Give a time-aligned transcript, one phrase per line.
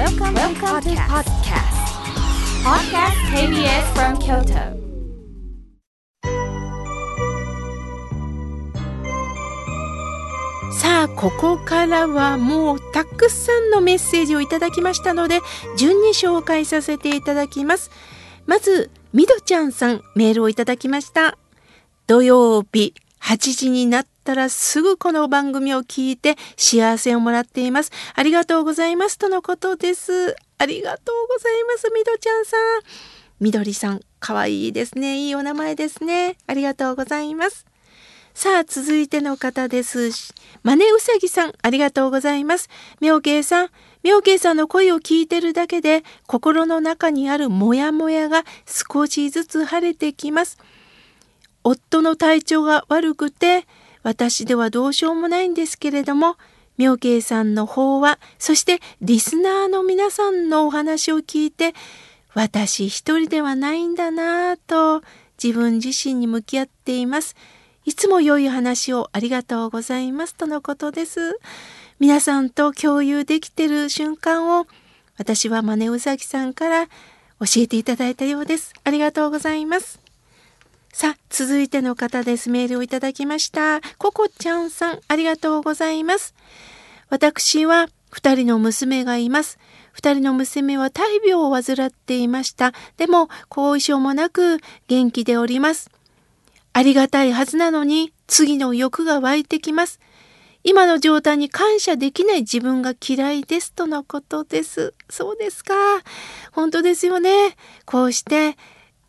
[0.00, 1.76] Welcome, Welcome to podcast.
[2.64, 4.80] Podcast KBS from Kyoto.
[10.72, 15.40] さあここからはもうたくさんのメッセージをいただきましたので
[15.76, 17.90] 順に紹介させていただきます
[18.46, 21.36] まずみどちゃんさんメールをいただきました
[22.06, 22.94] 土曜日
[23.30, 32.60] 8時になったらすぐこの番組を聞いて幸せをもらっていますありがとうございますとのことですありがとうございますみどちゃんさん
[33.38, 37.66] みどりさんかわいいですねいいお名前ですねありがとうございます
[38.34, 40.32] さあ、続いての方です。
[40.62, 42.70] マネウサギさん、ありがとうございます。
[43.00, 43.70] 妙慶さん、
[44.04, 50.58] 妙慶さんの声を聞いてるだけで、心の中にあるモヤモヤが少しずつ晴れてきます。
[51.64, 53.66] 夫の体調が悪くて、
[54.02, 56.36] 私ではどうしようもないんですけれども、
[56.78, 61.74] 妙慶さんの方は、そしてリスナーの皆さんのお話を聞いて、
[62.32, 65.02] 私一人ではないんだなぁと
[65.42, 67.36] 自分自身に向き合っています。
[67.84, 71.38] いつも良い話をありがとうございますとのことです。
[71.98, 74.66] 皆さんと共有できてる瞬間を
[75.18, 76.92] 私はマネウサギさんから教
[77.58, 78.72] えていただいたようです。
[78.84, 79.99] ありがとうございます。
[80.92, 82.50] さあ、続いての方です。
[82.50, 83.80] メールをいただきました。
[83.96, 86.34] ココちゃんさん、ありがとうございます。
[87.08, 89.58] 私は二人の娘がいます。
[89.92, 92.72] 二人の娘は大病を患っていました。
[92.96, 95.90] でも、後遺症もなく元気でおります。
[96.72, 100.00] ありがたいはずなのに次の欲が湧いてきます。
[100.64, 104.92] 今の状態に感謝できない自分が嫌いですとのことです。
[105.08, 105.74] そうですか。
[106.52, 107.56] 本当ですよね。
[107.86, 108.56] こうして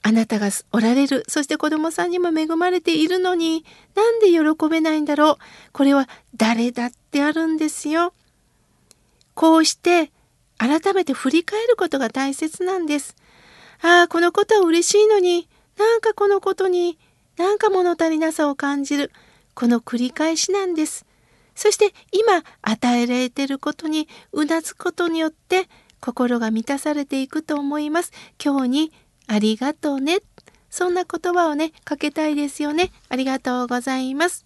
[0.03, 5.37] あなたがおられる、そして子供さんにも恵まれているのに、なんで喜べないんだろう。
[5.73, 8.13] これは誰だってあるんですよ。
[9.35, 10.11] こうして
[10.57, 13.15] 改めて振り返ることが大切なんです。
[13.81, 16.97] ああ、このことは嬉しいのに、なんかこのことに
[17.37, 19.11] なんか物足りなさを感じる。
[19.53, 21.05] この繰り返しなんです。
[21.55, 25.67] そして今与えられていることにうなずくことによって
[25.99, 28.11] 心が満たされていくと思います。
[28.43, 28.93] 今日に
[29.31, 30.17] ありがとうね。
[30.69, 32.91] そんな言葉をね、かけたいですよね。
[33.07, 34.43] ありがとうございます。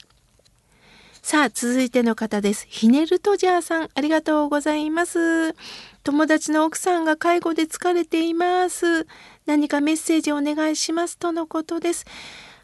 [1.23, 2.67] さあ、続いての方です。
[2.69, 5.55] ひねるとじゃーさん、ありがとうございます。
[6.03, 9.07] 友達の奥さんが介護で疲れています。
[9.47, 12.05] 何かメッセージをお願いしますとのことです。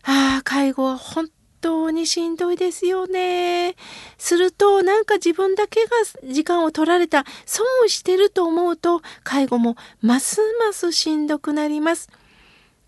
[0.04, 1.28] ああ、介護は本
[1.62, 3.76] 当にしんどいですよね。
[4.18, 5.90] すると、なんか自分だけが
[6.26, 12.10] 時間を取られた、損をしてると思うと、介護もますますしんどくなります。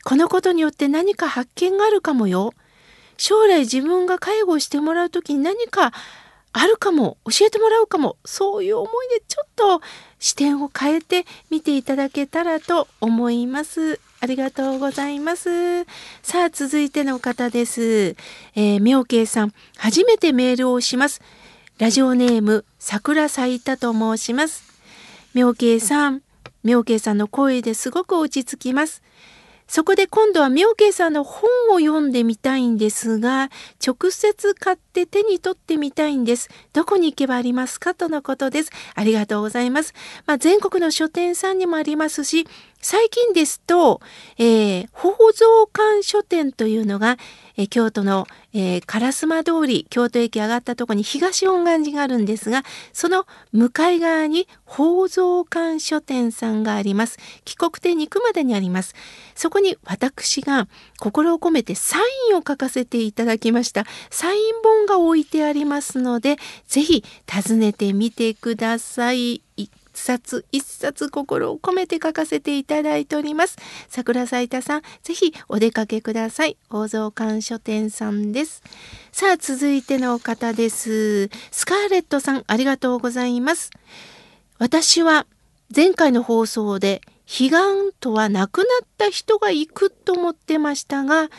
[0.04, 2.54] このことによって何か発見があるかもよ。
[3.18, 5.94] 将来自分が介護してもらう時に何か
[6.52, 9.82] あるかも、教えてもらうかも、そういう思いでちょっと
[10.20, 14.00] 視点を変えて見ていただけたらと思います。
[14.24, 15.84] ありがとうございます。
[16.22, 18.16] さあ、続いての方です。
[18.56, 21.20] えー、妙慶さん、初めてメールをします。
[21.78, 24.64] ラジオネーム、桜咲いたと申します。
[25.34, 26.22] 妙慶さん、
[26.64, 29.04] 妙慶さんの声ですごく落ち着きます。
[29.66, 33.50] そこで今度は妙慶さんの本を読んでみたいんですが、
[33.86, 36.50] 直接買って手に取ってみたいんです。
[36.74, 37.94] どこに行けばありますか？
[37.94, 38.72] とのことです。
[38.94, 39.94] ありがとうございます。
[40.28, 42.46] まあ、全国の書店さんにもありますし、
[42.84, 44.02] 最近ですと、
[44.38, 47.18] えー、宝蔵館書店というのが、
[47.56, 57.20] えー、京都の、えー、烏丸通り、京都駅上がったところに東本願寺があるんですが、その向かい側に宝蔵館書店さんがあります。
[57.46, 58.96] 帰国店に行くまでにあります。
[59.34, 60.68] そこに私が
[61.00, 63.86] 心を込めてサインを書かせていただきました。
[64.10, 66.36] サイン本が置いてありますので、
[66.68, 69.43] ぜひ訪ねてみてください。
[69.94, 73.58] 冊一冊心を込めて書かせていただいております。
[73.90, 76.58] 桜咲田さん、ぜひお出かけください。
[76.70, 78.64] 大蔵館書店さんです。
[79.12, 81.30] さあ、続いての方です。
[81.52, 83.72] スカーレットさん、ありがとうございます。
[84.60, 85.26] 私は
[85.76, 91.30] 前回の放送で悲願とは亡くなった人が行くと思ってましたが、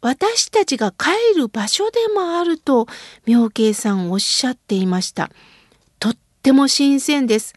[0.00, 2.86] 私たちが帰る場所でもあると
[3.26, 5.30] 妙慶さんおっしゃっていました。
[6.44, 7.54] っても新鮮です。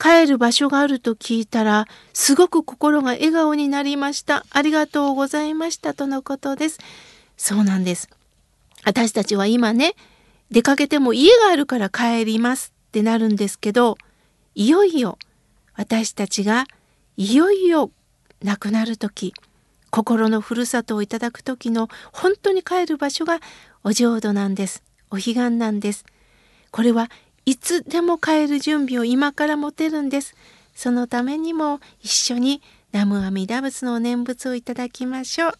[0.00, 4.44] 帰る場所があると聞いたら、すごく心が笑顔になりました。
[4.50, 5.94] ありがとうございました。
[5.94, 6.80] とのことです。
[7.36, 8.08] そうなんです。
[8.84, 9.94] 私たちは今ね、
[10.50, 13.96] 出かけても家があるから帰りますってなるんですけど、
[14.56, 15.18] いよいよ
[15.76, 16.66] 私たちが
[17.16, 17.92] いよいよ
[18.42, 19.34] 亡くなる時、
[19.90, 23.38] 心のふるさとをいただく時の本当に帰る場所が
[23.84, 24.82] お浄土なんです。
[25.12, 26.04] お彼岸なんです。
[26.72, 27.08] これは
[27.46, 30.34] いつでも帰る準備を今から持てるんです。
[30.74, 32.60] そのためにも一緒に
[32.92, 35.52] 南無阿弥陀仏の念仏をいただきましょう。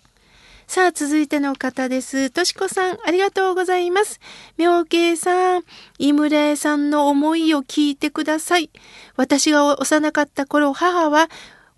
[0.66, 2.30] さあ、続いての方です。
[2.30, 4.18] としこさん、ありがとうございます。
[4.56, 5.62] 妙慶さん、
[5.98, 8.68] 井村屋さんの思いを聞いてください。
[9.14, 11.30] 私が幼かった頃、母は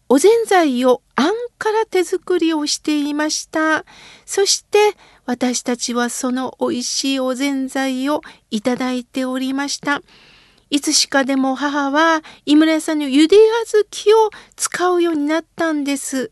[0.08, 3.84] おぜんざいをあんから手作りをしていました。
[4.24, 4.78] そして
[5.28, 10.00] 私たちはその美味しいおぜんざいをいただいておりました。
[10.70, 13.36] いつしかでも母は井村屋さんのゆで
[13.66, 16.30] 小豆を使うようになったんです。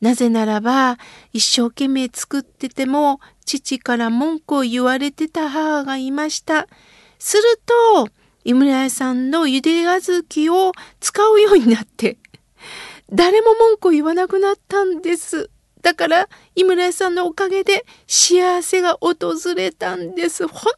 [0.00, 0.98] なぜならば
[1.32, 6.66] 一生懸命作ってても父から文句を言われてた母がいました。
[7.20, 7.42] する
[7.94, 8.08] と
[8.42, 12.18] 井村屋さんのゆで小豆を使うようになって
[13.12, 15.48] 誰も文句を言わなくなったんです。
[15.82, 20.46] だから井村屋さんのおかげで幸せが訪れたんです。
[20.46, 20.72] 本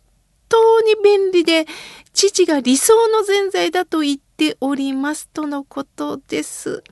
[0.49, 1.67] 当に便利で
[2.13, 6.85] 父が理想のぜんざいだと言っておりますとのことです。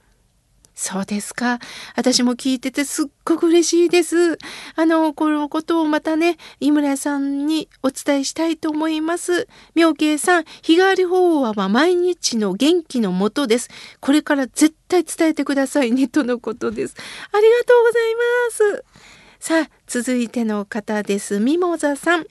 [0.82, 1.60] そうですか。
[1.94, 4.36] 私も聞いててすっごく嬉しいです。
[4.74, 9.46] あの、このことをまたね、井村さんにお伝えしたいと思います。
[9.76, 13.70] 妙慶さん、日替わり法話は毎日の元気のもとです。
[14.00, 16.96] これから絶対伝えてくださいね、とのことです。
[17.30, 18.14] ありがとうござい
[18.74, 18.84] ます。
[19.38, 21.38] さあ、続いての方です。
[21.38, 22.26] ミモザさん。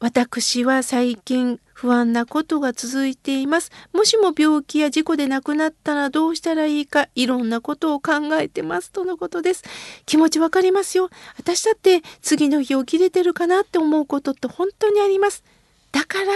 [0.00, 3.70] 私は最近不安なことが続いています。
[3.94, 9.64] もしも病気や事故で亡くなったらどうしたらいいか、いろんなことを考えてますとのことです。
[10.04, 11.08] 気持ちわかりますよ。
[11.38, 15.42] 私だって次の日起きれてるかなって思うことって本当にあります。
[15.90, 16.26] だから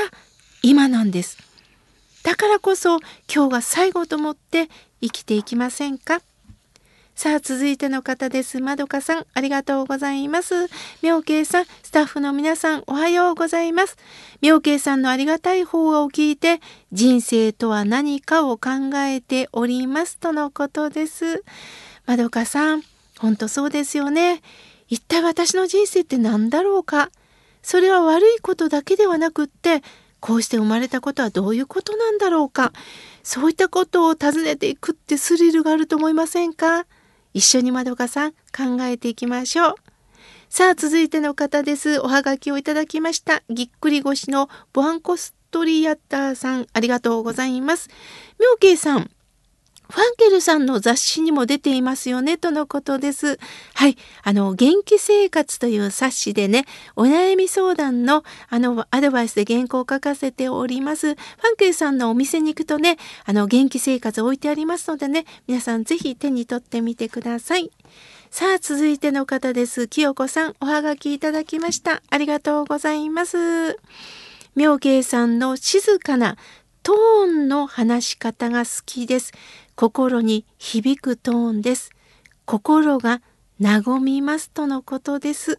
[0.62, 1.37] 今なんです。
[2.23, 3.00] だからこそ
[3.31, 4.70] 今日が最後と思って
[5.02, 6.23] 生きていきませんか？
[7.14, 8.61] さあ、続いての方です。
[8.61, 10.69] まどかさん、ありがとうございます。
[11.00, 13.96] 妙慶さん、スタッフの皆さん、おはようございます。
[14.43, 16.61] 妙慶さんのありがたい方を聞いて、
[16.93, 21.44] 人生とは何かを考えておりますとのことです。
[22.05, 22.82] まどかさん、
[23.20, 24.43] ほんとそうですよね。
[24.88, 27.10] 一体私の人生って何だろうか。
[27.62, 29.82] それは悪いことだけではなくって、
[30.19, 32.72] こうして生まれたことはどういうことなんだろうか。
[33.22, 36.87] そういったことを尋ねていくってスリルがあると思いませんか？
[37.34, 39.75] 一緒にまどかさん考えていきましょう。
[40.48, 42.00] さあ続いての方です。
[42.00, 43.42] おはがきをいただきました。
[43.50, 47.90] ぎっくり腰のボアンコストリアッターさんありがとうございます。
[48.38, 49.10] 妙慶さん
[49.94, 53.38] ファンケルさんの雑誌にも出ていますよねとのことです。
[53.75, 53.96] はい。
[54.25, 56.64] あの、元気生活という冊子でね、
[56.96, 61.14] お悩み相談のあの、アドバイスで原稿を書かせております。
[61.14, 67.70] ファンケルさんのお店に行くとね、あの、元気生活置いてありますのでね、皆さんぜひ手に取ってみてください。
[68.32, 69.87] さあ、続いての方です。
[69.87, 72.02] 清子さん、おはがきいただきました。
[72.11, 73.79] ありがとうございます。
[74.56, 76.37] 妙慶さんの静かな
[76.85, 79.32] トーンの話し方が好きです。
[79.76, 81.90] 心に響くトーンです。
[82.44, 83.22] 心が
[83.60, 85.58] 和みますとのことです。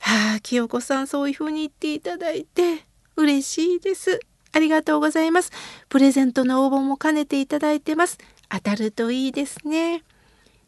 [0.00, 2.84] はあ、清子さんそういうふうに言っていただいて
[3.16, 4.20] 嬉しいです。
[4.52, 5.52] ありがとうございます。
[5.88, 8.18] プレゼントの応募も兼ねていただいてます。
[8.48, 10.02] 当たるといいですね。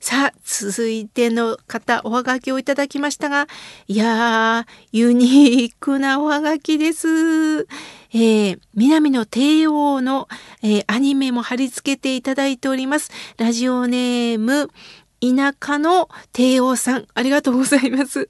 [0.02, 3.46] さあ、続いての方、おはがきをいただきましたが、
[3.86, 7.06] いやー、ユニークなおはがきです。
[7.08, 10.28] えー、南の帝王の、
[10.60, 13.12] えー、アニメも貼り付けていただいております。
[13.36, 14.70] ラジオネーム、
[15.20, 18.28] 田舎の帝王さん、ありがとうございます。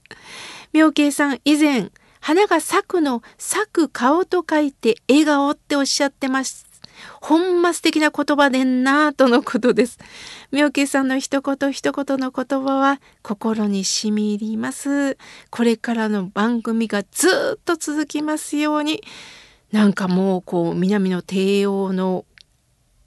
[0.75, 6.72] 妙慶さん、以前、花が咲くの咲く顔と書いて笑顔っておっしゃってます。
[7.21, 9.99] ほんま素敵な言葉でんなとのことです。
[10.51, 15.17] 妙慶さんの一言一言の言葉は心にしみ入ります。
[15.51, 19.03] これからの番組がずっと続きますように。
[19.73, 22.27] なんかもうこう南の帝王の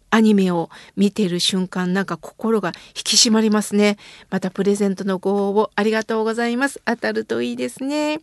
[0.10, 3.98] アニメを見てる瞬間なんか心が引き締まりますね。
[4.30, 6.82] またプレゼントのご応募ありがとうございます。
[6.86, 8.20] 当たるといいですね。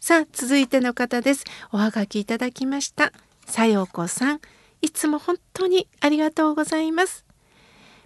[0.00, 1.44] さあ続いての方です。
[1.72, 3.12] おはがきいただきました。
[3.46, 4.40] さよこさん。
[4.84, 7.24] いつも本当にありがとうございます。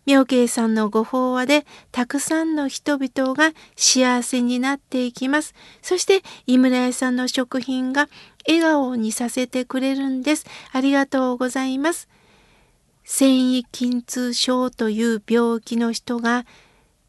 [0.06, 5.56] 妙慶さんのご法話でたくさんの人々が幸せになっていきます。
[5.82, 8.08] そして井村屋さんの食品が
[8.46, 10.46] 笑顔にさせてくれるんです。
[10.70, 12.08] ありがとうございます。
[13.02, 16.46] 繊維筋痛症という病気の人が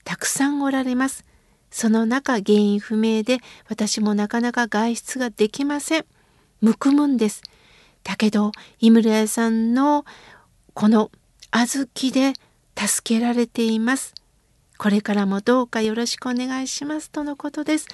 [0.04, 1.26] たくさんおられます。
[1.70, 3.38] その中原因不明で
[3.70, 6.06] 私もなかなか外出ができません。
[6.60, 7.44] むくむんです。
[8.04, 10.06] だけど井村屋さんの
[10.74, 11.12] この
[11.52, 12.34] 小豆で
[12.76, 14.14] 助けられています。
[14.78, 17.88] これからもどうかよろしくお願いしますとのことです。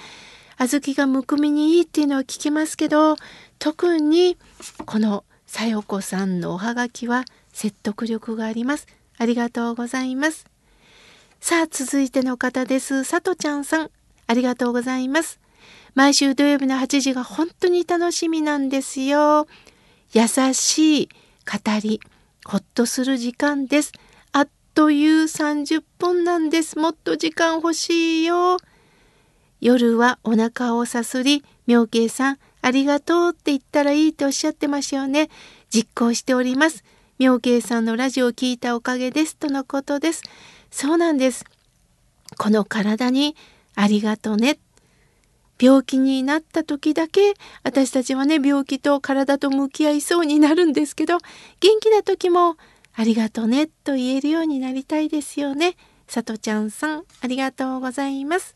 [0.59, 3.17] 小豆がむくみにいいっていうのは聞きますけど
[3.59, 4.38] 特に
[4.85, 8.88] このさよこさんのおはがきは説得力があります。
[9.17, 10.45] ありがとうございます。
[11.39, 13.03] さあ、続いての方です。
[13.03, 13.91] さとちゃんさん、
[14.27, 15.39] ありがとうございます。
[15.93, 19.47] 毎週土曜日の8時が本当に楽しみなんですよ。
[20.15, 21.10] 優しい
[21.45, 22.00] 語り、
[22.45, 23.91] ほっとする時間です。
[24.31, 26.79] あっという30分なんです。
[26.79, 28.55] もっと時間欲しいよ。
[29.60, 35.29] 夜はお腹をさすり、妙慶さん、ありがとうって言ったらいいとおっしゃってましたよね。
[35.69, 36.86] 実行しております。
[37.19, 39.36] 妙慶さんのラジオを聞いたおかげです。
[39.36, 40.24] とのことです。
[40.72, 41.43] そうなんです。
[42.38, 43.36] この体に
[43.75, 44.60] ありがとね。
[45.59, 47.33] 病気になった時だけ
[47.63, 51.17] 私たちはね病気と体と向き合いそうになるんですけど
[51.59, 52.57] 元気な時も
[52.93, 55.75] ありがとねと言えるようになりたいですよね。
[56.07, 58.55] さとちゃんさんありがとうございます。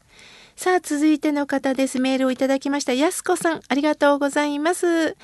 [0.56, 2.00] さあ続いての方です。
[2.00, 2.94] メールをいただきました。
[2.94, 5.16] やすこさんありがとうございます。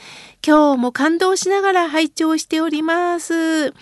[0.45, 3.73] 今日も感動しながら拝聴しております。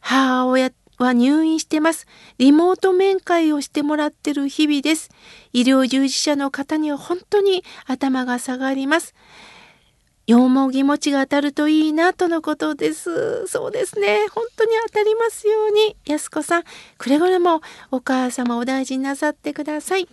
[0.00, 2.06] 母親は入院してます。
[2.38, 5.10] リモート面会をしてもらってる日々です。
[5.52, 9.14] 医療従事者の方には本当に頭が下がります。
[10.26, 13.46] 羊毛気持ちが当たるといいなとのことです。
[13.46, 14.26] そうですね。
[14.32, 15.96] 本当に当たりますように。
[16.04, 16.64] やすこさん、
[16.98, 17.60] くれぐれも
[17.92, 20.08] お母様お大事になさってください。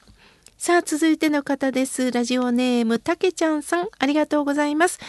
[0.57, 2.11] さあ、続いての方です。
[2.11, 4.99] ラジオネーム、たけちゃんさん、ありがとうございます。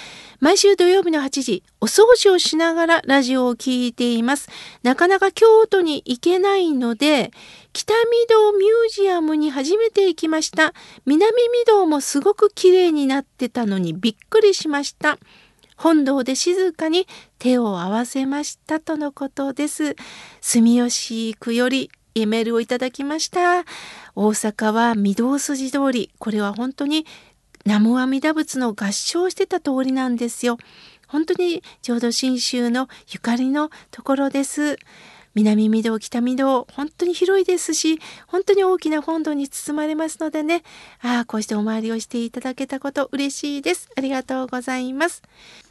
[0.41, 4.49] 毎週土曜日の8時、お掃除をしながらラジオを聴いています。
[4.83, 7.31] なかなか京都に行けないので、
[7.73, 10.75] 北御堂ミュージアムに初めて行きました。
[11.07, 15.19] 南御堂もすごく綺麗になってたのにびっくりしました。
[15.77, 17.07] 本堂で静かに
[17.39, 19.95] 手を合わせましたとのことです。
[20.41, 21.91] 住吉区より
[22.27, 23.65] メールをいただきました。
[24.15, 26.11] 大阪は御堂筋通り。
[26.19, 27.07] これは本当に
[27.65, 30.59] 南無阿弥陀仏の合唱してた通りなんですよ。
[31.09, 34.79] 本当にちょうど信州のゆかりのところです。
[35.35, 40.63] 南御堂、北御堂、本当に広いですし、本当に大きな本堂に包まれますのでね、
[41.03, 43.89] ああ、こうしてお参りをしていただけたこと嬉しいです。
[43.97, 45.23] ありがとうございます。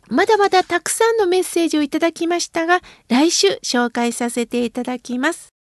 [0.09, 5.52] まだまだたくさんのメッセージをいただきましたが、来週紹介させていただきます。